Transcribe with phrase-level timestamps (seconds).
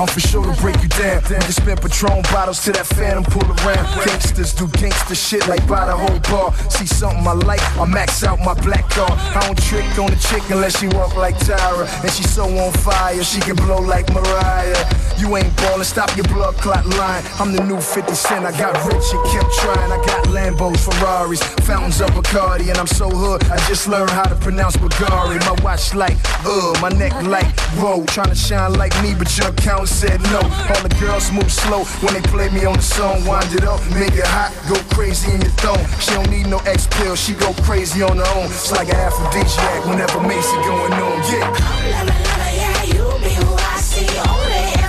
[0.00, 1.22] I'm for sure to break down.
[1.28, 3.86] We can spin Patron bottles to that phantom pull around.
[4.04, 6.52] Gangsters do gangster shit like buy the whole bar.
[6.70, 9.10] See something I like, I max out my black car.
[9.10, 11.86] I don't trick on a chick unless she walk like Tyra.
[12.02, 14.76] And she so on fire, she can blow like Mariah.
[15.18, 17.22] You ain't ballin', stop your blood clot line.
[17.38, 19.92] I'm the new 50 Cent, I got rich and kept trying.
[19.92, 23.44] I got Lambos, Ferraris, fountains of Bacardi, and I'm so hood.
[23.44, 25.38] I just learned how to pronounce Bulgari.
[25.46, 28.04] My watch like, uh, my neck like, whoa.
[28.06, 30.40] Trying to shine like me, but your account said no.
[30.40, 33.24] All the girls move slow when they play me on the song.
[33.24, 35.80] Wind it up, make it hot, go crazy in your thong.
[36.00, 38.46] She don't need no X pill, she go crazy on her own.
[38.46, 41.50] It's like an aphrodisiac whenever Macy going on, yeah.
[41.90, 44.88] Level, lella, yeah, you be who I'm lover, lover, yeah, you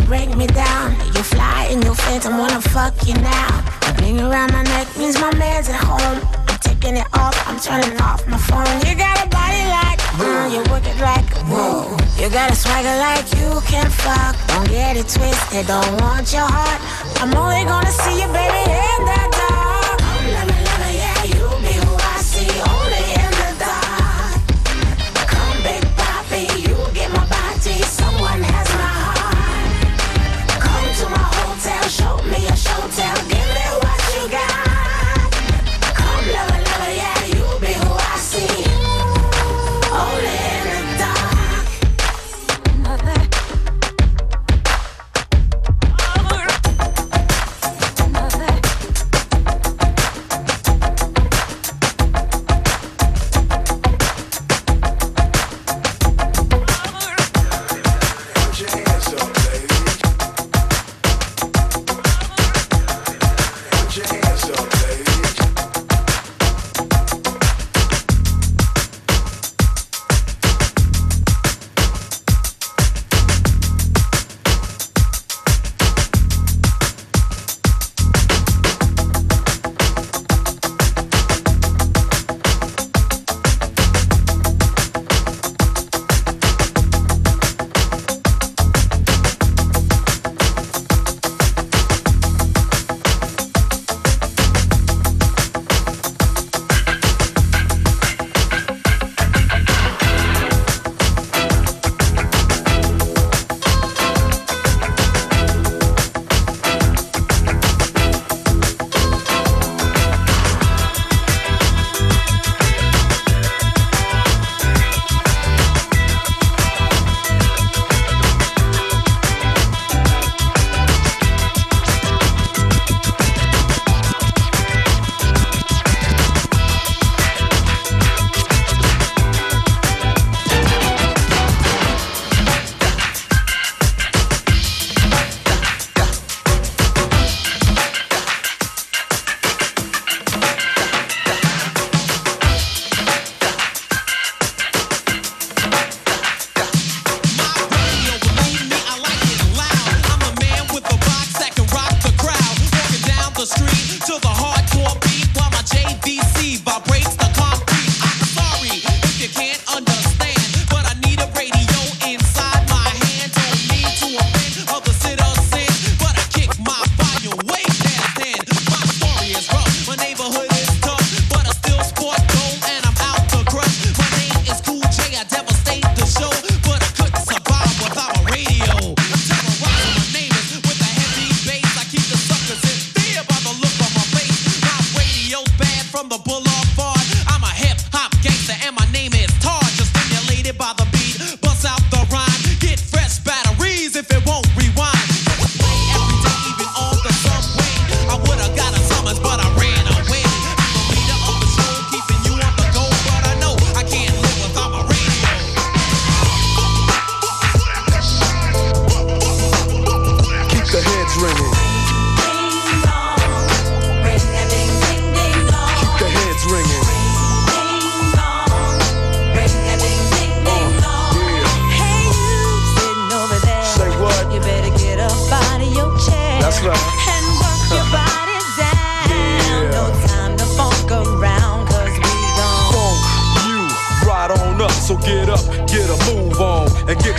[0.00, 0.96] break me down.
[1.14, 3.64] You fly in your phantom, wanna fuck you now.
[3.88, 6.18] A ring around my neck means my man's at home.
[6.48, 8.66] I'm taking it off, I'm turning off my phone.
[8.86, 11.96] You got a body like, mm, you work it like, whoa.
[12.16, 14.36] You got a swagger like you can fuck.
[14.48, 16.80] Don't get it twisted, don't want your heart.
[17.20, 19.31] I'm only gonna see you, baby, in that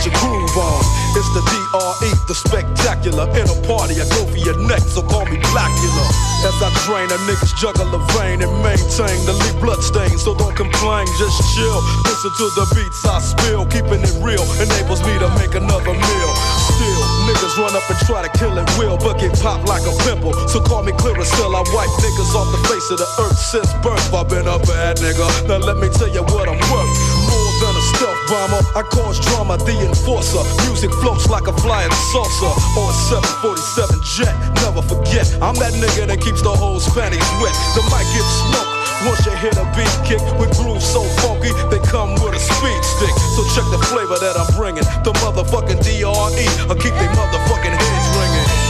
[0.06, 0.84] your groove on.
[1.16, 3.24] It's the DRE, the spectacular.
[3.40, 6.06] In a party, I go for your neck, so call me Blackula.
[6.44, 10.18] As I drain, a niggas juggle a vein and maintain the lead blood stain.
[10.20, 11.80] So don't complain, just chill.
[12.04, 13.64] Listen to the beats I spill.
[13.72, 16.32] Keeping it real enables me to make another meal.
[16.68, 19.94] Still, niggas run up and try to kill it will, but get popped like a
[20.04, 20.36] pimple.
[20.52, 21.56] So call me clear still.
[21.56, 24.12] I wipe niggas off the face of the earth since birth.
[24.12, 25.48] I've been a bad nigga.
[25.48, 27.23] Now let me tell you what I'm worth.
[27.64, 30.44] Than a stealth bomber, I cause drama, the enforcer.
[30.68, 34.36] Music floats like a flying saucer on a 747 jet.
[34.60, 37.56] Never forget, I'm that nigga that keeps the whole panties wet.
[37.72, 39.08] The mic gets smoked.
[39.08, 42.84] Once you hit a beat kick with grooves so funky, they come with a speed
[42.84, 43.16] stick.
[43.32, 44.84] So check the flavor that I'm bringing.
[45.08, 46.46] The motherfucking DRE.
[46.68, 48.63] I keep they motherfucking heads ringing.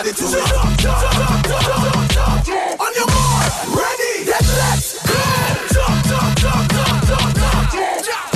[0.00, 0.48] Body to it.
[2.80, 5.12] On your mark, ready, then let's go.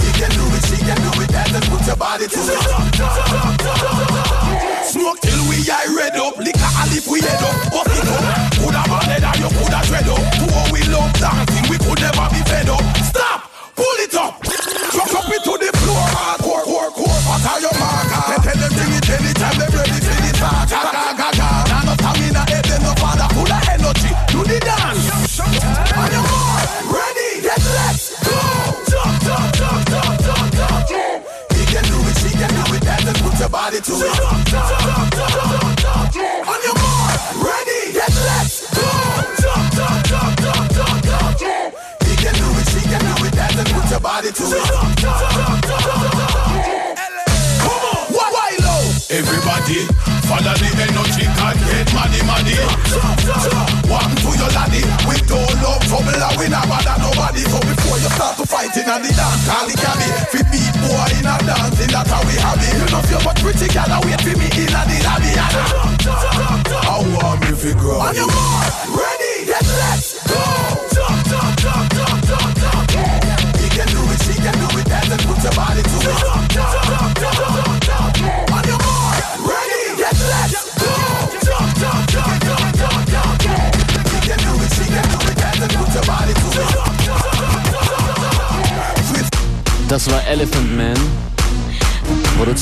[0.04, 2.60] He can do it, she can do it, then put your body to it.
[4.84, 8.52] Smoke till we eye red up, liquor and if we head up, buff it up.
[8.60, 8.83] Coulda balled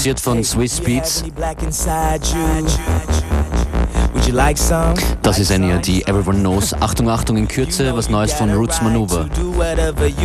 [0.02, 1.22] produziert von Swizz Beatz.
[5.22, 6.74] Das ist eine, die Everyone Knows.
[6.80, 9.26] Achtung, Achtung, in Kürze was Neues von Roots Maneuver.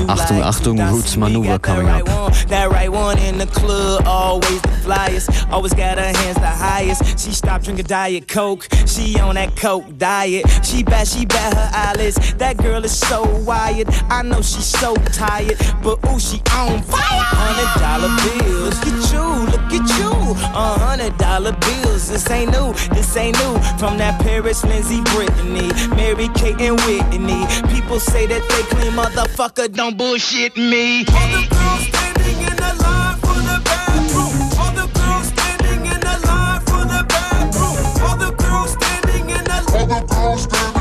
[0.07, 2.05] Achtung, Achtung, Roots Maneuver coming up.
[2.49, 5.29] That right one in the club, always the flyest.
[5.51, 7.01] Always got her hands the highest.
[7.19, 8.67] She stopped drinking Diet Coke.
[8.85, 10.45] She on that Coke diet.
[10.63, 12.17] She bad, she bad her eyelids.
[12.35, 13.87] That girl is so wired.
[14.09, 17.23] I know she's so tired, but ooh, she on fire.
[17.39, 18.77] Hundred dollar bills.
[18.85, 20.11] Look at you, look at you.
[20.53, 22.09] A hundred dollar bills.
[22.09, 23.57] This ain't new, this ain't new.
[23.77, 27.47] From that Paris, Lindsay, Brittany, Mary Kate, and Whitney.
[27.73, 31.05] People say that they clean, motherfucker, don't bullshit me.
[31.07, 34.33] All the girls standing in the line for the bathroom.
[34.59, 37.77] All the girls standing in the line for the bathroom.
[38.03, 40.76] All the girls standing in the All the girls standing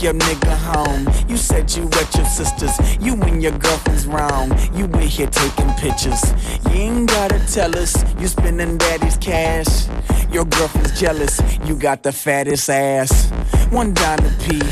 [0.00, 1.08] Your nigga home.
[1.28, 2.78] You said you at your sister's.
[3.04, 4.56] You and your girlfriend's wrong.
[4.72, 6.22] You in here taking pictures.
[6.66, 9.88] You ain't gotta tell us you spending daddy's cash.
[10.32, 11.40] Your girlfriend's jealous.
[11.64, 13.30] You got the fattest ass.
[13.70, 14.64] One down to pee,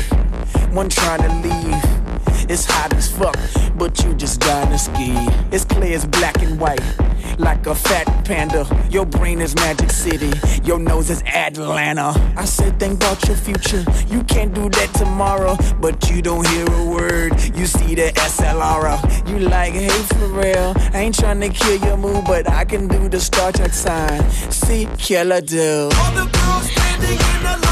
[0.73, 1.83] one trying to leave.
[2.49, 3.37] It's hot as fuck,
[3.77, 5.13] but you just dying to ski.
[5.51, 6.81] It's clear as black and white,
[7.37, 8.65] like a fat panda.
[8.89, 10.31] Your brain is Magic City,
[10.63, 12.13] your nose is Atlanta.
[12.35, 13.85] I said, think about your future.
[14.07, 17.33] You can't do that tomorrow, but you don't hear a word.
[17.55, 19.29] You see the SLR.
[19.29, 20.73] You like, hey, for real.
[20.93, 24.29] I ain't trying to kill your mood, but I can do the Star Trek sign.
[24.51, 25.89] See, killer do.
[25.95, 27.66] All the girls standing in the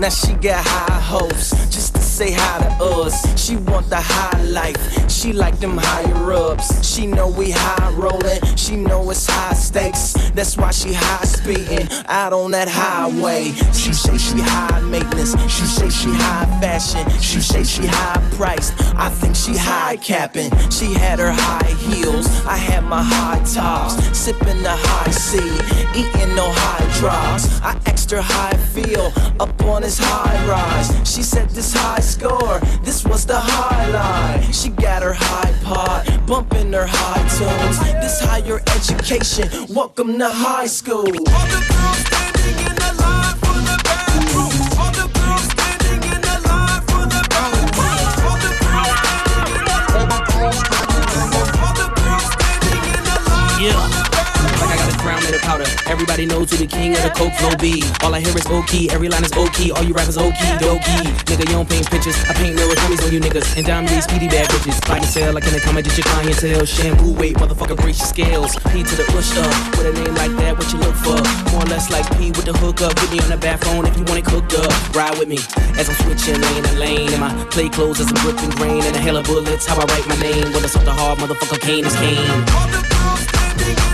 [0.00, 3.38] Now she got high hopes, just to say hi to us.
[3.38, 5.10] She want the high life.
[5.10, 6.82] She like them higher ups.
[6.82, 8.40] She know we high rolling.
[8.56, 10.09] She know it's high stakes.
[10.40, 13.52] That's why she high speeding out on that highway.
[13.74, 15.32] She say she high maintenance.
[15.52, 17.06] She say she high fashion.
[17.20, 18.72] She say she high priced.
[18.96, 20.50] I think she high capping.
[20.70, 22.26] She had her high heels.
[22.46, 24.00] I had my high tops.
[24.16, 25.36] Sipping the high C.
[25.94, 27.60] Eating no high drops.
[27.60, 30.88] I asked her how I feel up on this high rise.
[31.06, 32.60] She said this high score.
[32.82, 34.54] This was the highlight.
[34.54, 36.26] She got her high pod.
[36.26, 37.78] Bumping her high tunes.
[38.00, 39.66] This higher education.
[39.74, 40.98] Welcome to high school.
[41.00, 44.52] All the girls standing in the line for the bathroom.
[44.78, 47.70] All the girls standing in the line for the bathroom.
[48.26, 49.78] All the girls standing in the
[51.60, 53.89] All the girls standing in the line yeah.
[55.10, 55.66] Crown of powder.
[55.90, 57.82] Everybody knows who the king of the coke flow be.
[58.02, 58.88] All I hear is okay.
[58.90, 59.70] Every line is okay.
[59.70, 61.02] All you rappers okay, dokey.
[61.26, 62.16] Nigga, you don't paint pictures.
[62.30, 63.56] I paint mirror homies on you niggas.
[63.56, 64.78] And down these speedy bad bitches.
[64.86, 66.64] Buy and sell like in the comment, just your clientele.
[66.64, 68.54] Shampoo, wait, motherfucker, brace your scales.
[68.70, 69.50] P to the push up.
[69.76, 71.18] With a name like that, what you look for?
[71.50, 72.94] More or less like P with the hook up.
[72.96, 74.70] Get me on the phone if you want it cooked up.
[74.94, 75.38] Ride with me
[75.78, 77.10] as I'm switching lane to lane.
[77.10, 78.82] And my play clothes as I'm dripping rain.
[78.86, 80.52] And a hell of bullets, how I write my name.
[80.54, 82.46] When it's off the hard motherfucker, Kane is Kane.
[83.66, 83.89] come on.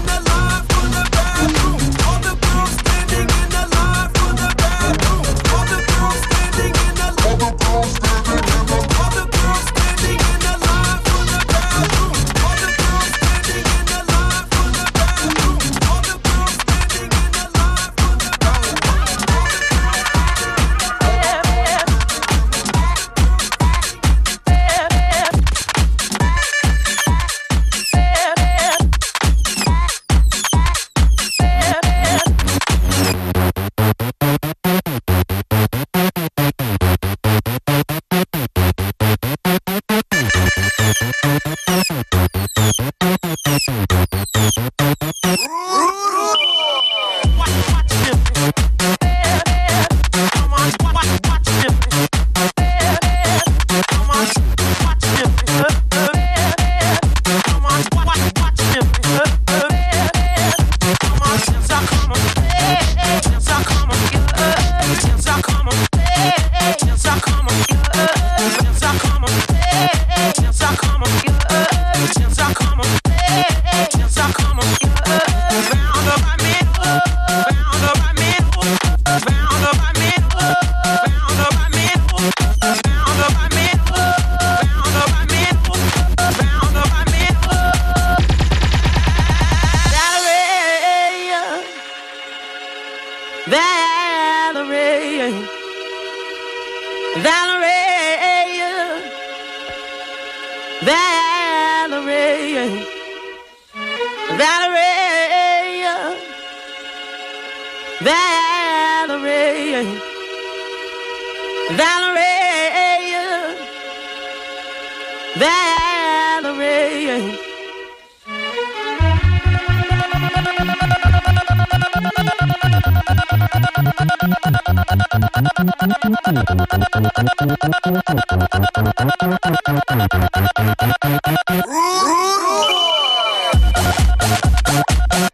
[128.09, 128.15] う
[135.23, 135.26] わ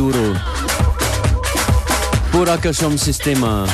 [0.00, 0.32] Kuduro.
[2.32, 3.68] Buraka Som Sistema.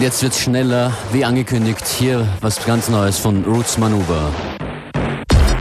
[0.00, 1.86] Und jetzt wird's schneller, wie angekündigt.
[1.86, 4.32] Hier was ganz Neues von Roots Maneuver.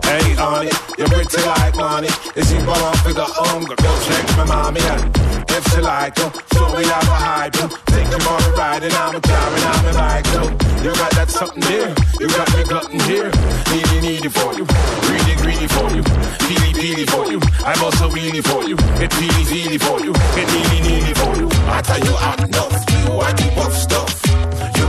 [0.05, 2.07] Hey, Arnie, you're pretty like money.
[2.35, 5.13] Is you born figure home, go check my mommy and
[5.49, 7.67] if she like you, show me how to hype you.
[7.87, 10.87] Take you on a ride and I'm a car and I'm a bike too.
[10.87, 13.31] You got that something there, you got me glutton here.
[13.73, 14.63] Needy, needy for you,
[15.03, 16.03] greedy, greedy for you.
[16.47, 18.77] Peely, peely for you, I'm also really for you.
[19.03, 21.49] It peely, peely for you, it needy, needy for you.
[21.67, 22.69] I tell you, I know
[23.03, 24.28] you, I do buff stuff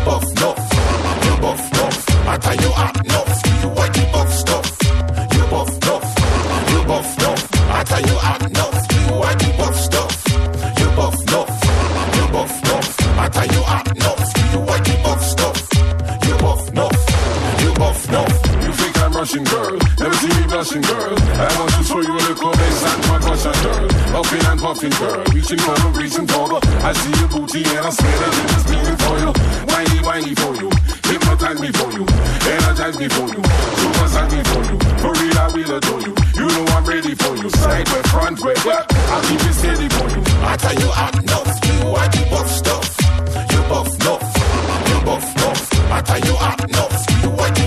[0.04, 0.58] buff nuff.
[1.24, 1.96] You buff nuff.
[2.26, 3.62] I tell you hot enough.
[3.62, 4.66] You want you buff stuff.
[5.34, 6.04] You buff nuff.
[6.70, 7.40] You buff nuff.
[7.70, 8.76] I tell you hot enough.
[8.94, 10.12] You want you buff stuff.
[10.80, 11.50] You buff nuff.
[12.16, 13.18] You buff nuff.
[13.18, 14.52] I tell you hot enough.
[14.52, 15.58] You want you buff stuff.
[16.26, 16.98] You buff nuff.
[17.62, 18.34] You buff nuff.
[18.64, 19.78] You think I'm Russian girl?
[19.98, 21.14] Never see me blushing girl.
[21.18, 21.69] I want
[24.30, 25.24] Puffing and puffing girl.
[25.34, 26.62] Reaching for the reaching for the.
[26.86, 29.30] I see your booty and I swear that it is meaning for you
[29.66, 30.70] whiny, whiny for you.
[31.10, 32.06] Hypnotize me for you.
[32.46, 33.42] Energize me for you.
[33.42, 34.76] Supersize me for you.
[35.02, 36.14] For real, I will adore you.
[36.38, 37.50] You know I'm ready for you.
[37.50, 40.22] Side way, front way, well, I'll keep it steady for you.
[40.46, 41.50] I tell you hot enough.
[41.66, 42.86] You I do buff stuff.
[43.50, 44.30] You buff enough.
[44.86, 45.90] You buff enough.
[45.90, 46.34] I tell you
[46.70, 46.94] enough.
[47.18, 47.59] You do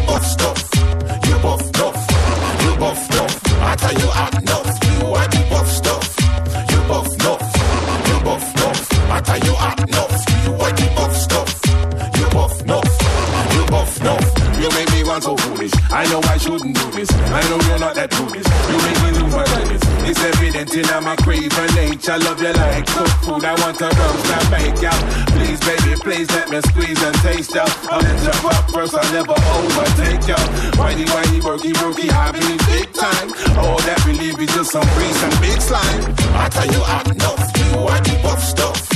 [22.03, 22.29] craven nature.
[22.29, 23.43] Love you like cooked food.
[23.43, 25.03] I want to roast and bake out.
[25.31, 27.69] Please, baby, please let me squeeze and taste out.
[27.91, 28.95] I'll let you pop first.
[28.95, 30.41] I'll never overtake you.
[30.77, 33.29] Whitey, whitey, worky, worky, having big time.
[33.57, 36.15] All that relief is just some grease and big slime.
[36.35, 37.51] I tell you, I enough.
[37.57, 38.92] You are the buff stuff.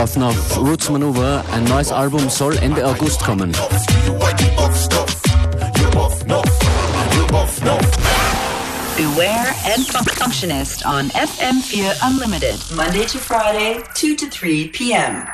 [0.00, 3.52] Buff Nuff, Roots Manuva, ein neues Album soll Ende August kommen.
[8.96, 9.86] Beware and
[10.16, 15.26] Functionist on FM4 Unlimited, Monday to Friday, 2 to 3 p.m.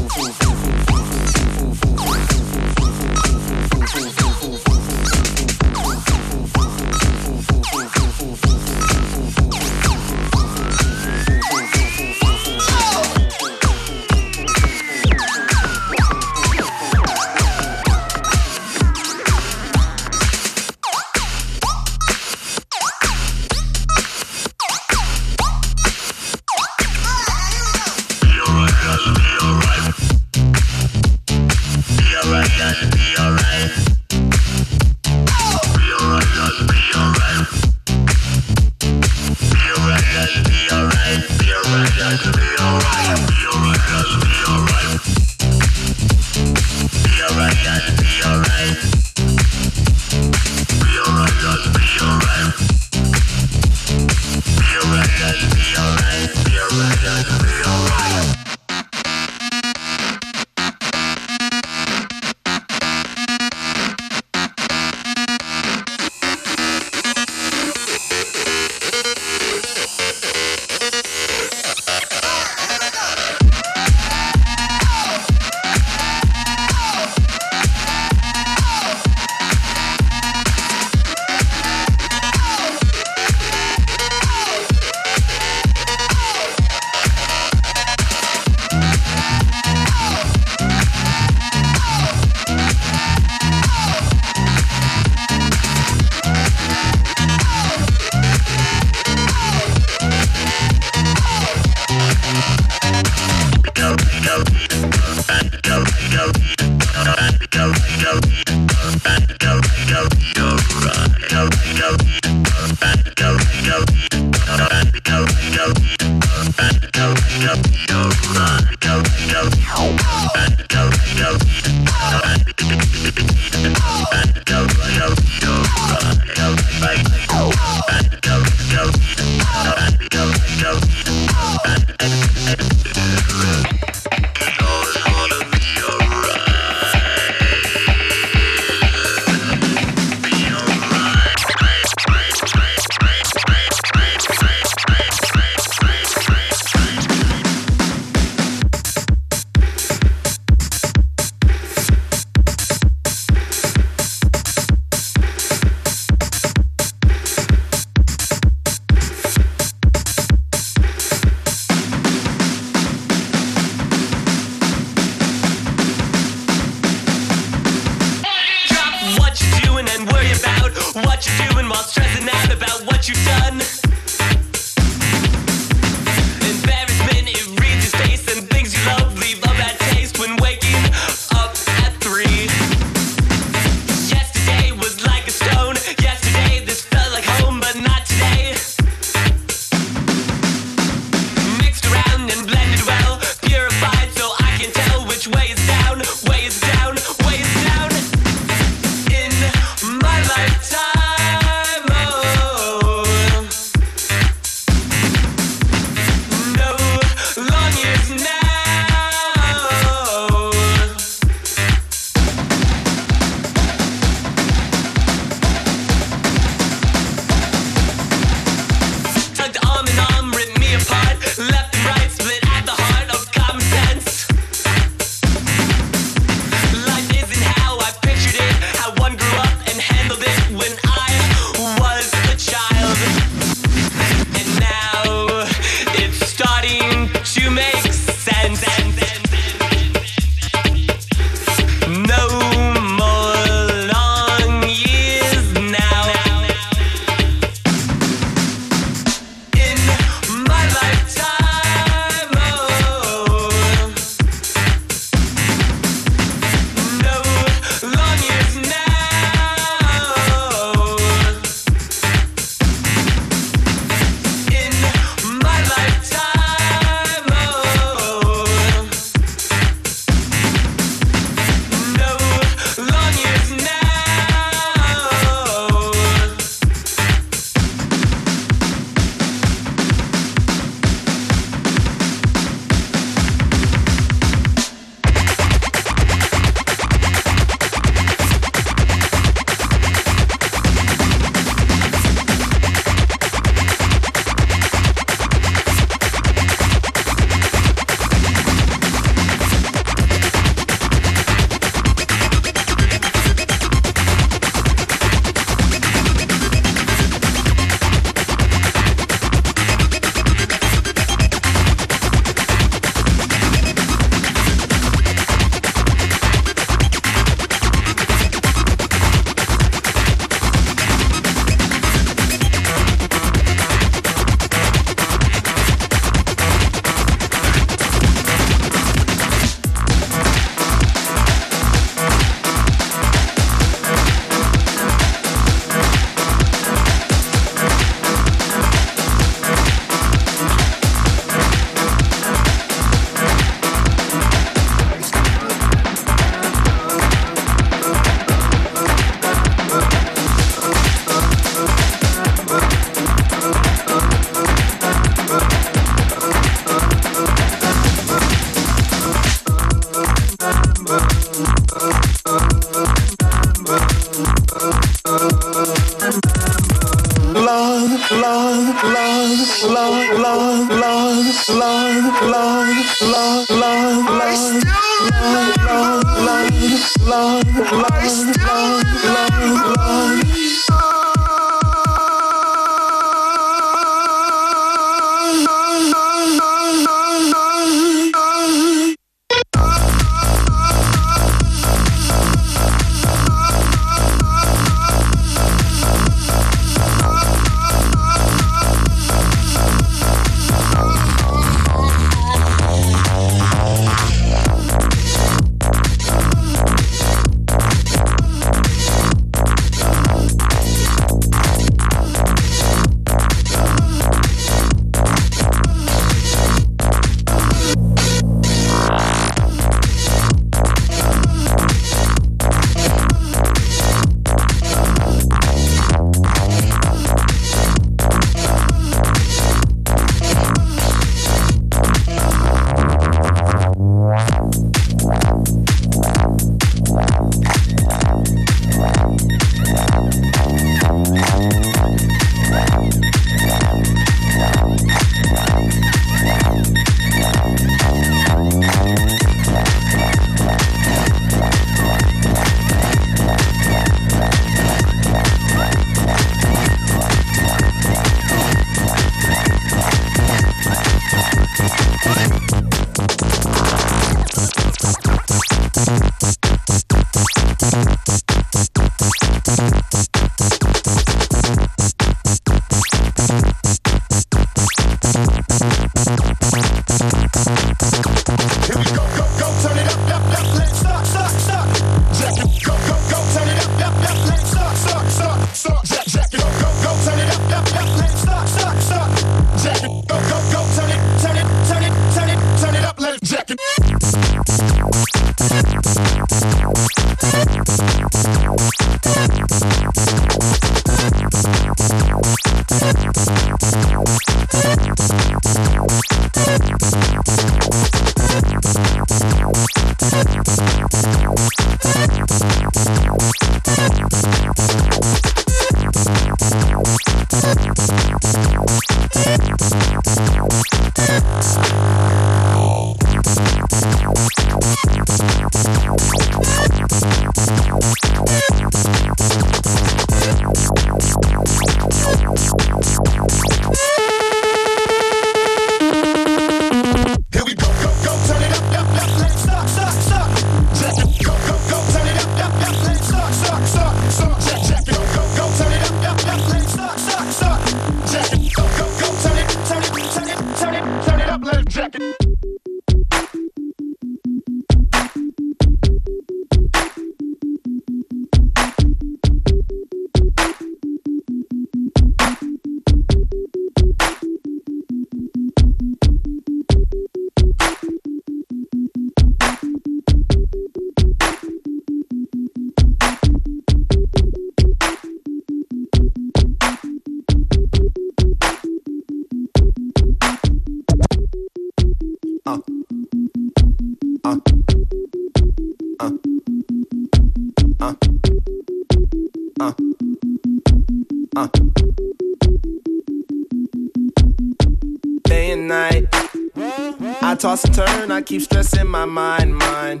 [597.46, 600.00] toss and turn, I keep stressing my mind, mind.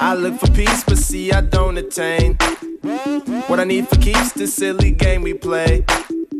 [0.00, 2.36] I look for peace, but see, I don't attain.
[3.48, 5.84] What I need for keeps this silly game we play,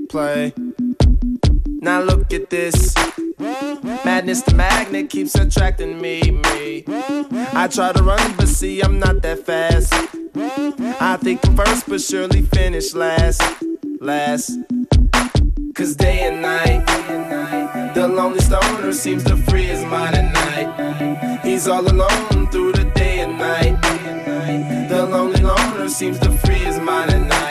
[0.08, 0.52] play.
[1.80, 2.94] Now look at this.
[4.04, 6.84] Madness, the magnet keeps attracting me, me.
[7.54, 9.92] I try to run, but see, I'm not that fast.
[11.00, 13.42] I think I'm first, but surely finish last,
[14.00, 14.58] last.
[15.74, 16.84] Cause day and night,
[17.94, 21.40] the lonely stoner seems to free his mind at night.
[21.44, 23.80] He's all alone through the day and night.
[24.88, 27.47] The lonely loner seems to free his mind at night.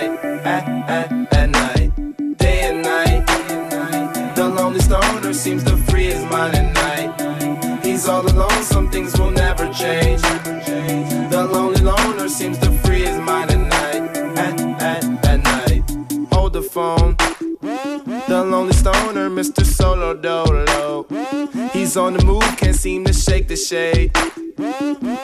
[21.87, 24.11] He's on the move, can't seem to shake the shade.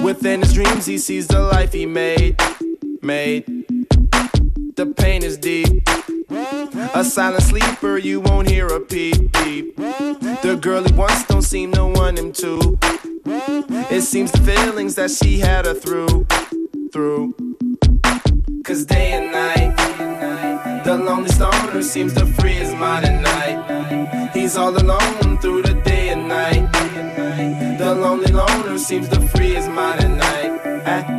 [0.02, 2.40] Within his dreams, he sees the life he made.
[3.02, 3.44] Made.
[4.78, 5.86] The pain is deep.
[6.96, 9.76] A silent sleeper, you won't hear a peep peep.
[9.76, 12.80] The girl he wants don't seem to want him to.
[13.92, 16.26] It seems the feelings that she had her through,
[16.94, 17.36] through.
[18.64, 24.32] Cause day and night, the lonely stoner seems to free his mind at night.
[24.34, 25.93] He's all alone through the day
[28.84, 31.13] seems to free his mind at night,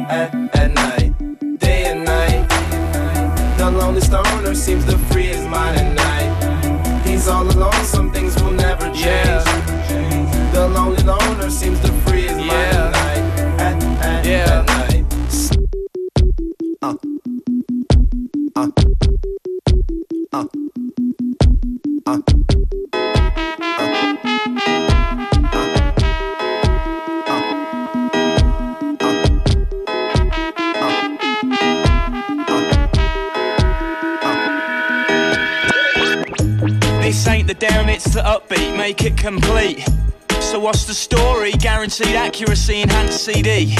[39.25, 39.83] complete.
[40.41, 41.53] So what's the story?
[41.53, 43.75] Guaranteed accuracy, enhanced CD.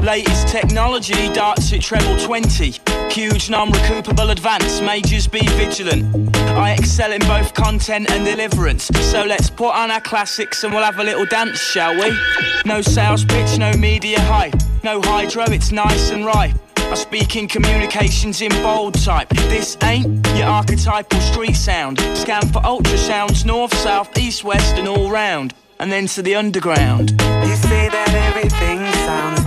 [0.00, 2.78] Latest technology, darts at treble 20.
[3.10, 6.36] Huge non-recoupable advance, majors be vigilant.
[6.36, 8.84] I excel in both content and deliverance.
[9.00, 12.16] So let's put on our classics and we'll have a little dance, shall we?
[12.64, 14.54] No sales pitch, no media hype.
[14.84, 16.54] No hydro, it's nice and right.
[16.90, 19.28] I speak in communications in bold type.
[19.28, 21.98] This ain't your archetypal street sound.
[22.14, 25.54] Scan for ultrasounds, north, south, east, west, and all round.
[25.78, 27.10] And then to the underground.
[27.10, 29.45] You say that everything sounds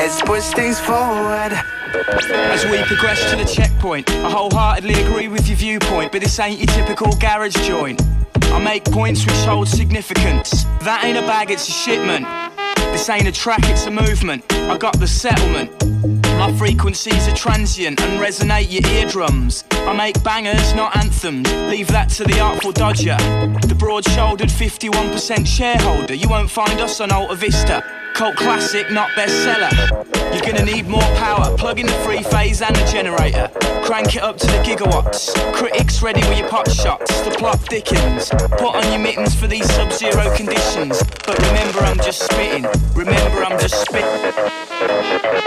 [0.00, 1.52] Let's push things forward.
[1.52, 6.58] As we progress to the checkpoint, I wholeheartedly agree with your viewpoint, but this ain't
[6.58, 8.00] your typical garage joint.
[8.44, 10.64] I make points which hold significance.
[10.84, 12.26] That ain't a bag, it's a shipment.
[12.92, 14.50] This ain't a track, it's a movement.
[14.50, 15.70] I got the settlement.
[16.40, 19.62] My frequencies are transient and resonate your eardrums.
[19.72, 21.46] I make bangers, not anthems.
[21.68, 23.18] Leave that to the artful dodger.
[23.68, 26.14] The broad shouldered 51% shareholder.
[26.14, 27.84] You won't find us on Alta Vista.
[28.14, 29.70] Cult classic, not bestseller.
[30.32, 31.54] You're gonna need more power.
[31.58, 33.50] Plug in the three phase and the generator.
[33.84, 35.34] Crank it up to the gigawatts.
[35.52, 37.20] Critics ready with your pot shots.
[37.20, 38.30] The plot thickens.
[38.52, 41.02] Put on your mittens for these sub zero conditions.
[41.26, 42.66] But remember, I'm just spitting.
[42.94, 45.39] Remember, I'm just spitting.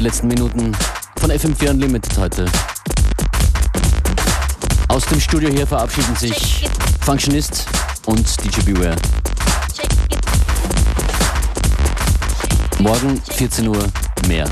[0.00, 0.72] die letzten Minuten
[1.16, 2.46] von FM4 Unlimited heute.
[4.88, 6.66] Aus dem Studio hier verabschieden sich
[7.02, 7.66] Functionist
[8.06, 8.96] und DJ Beware.
[12.78, 13.84] Morgen 14 Uhr
[14.26, 14.48] mehr.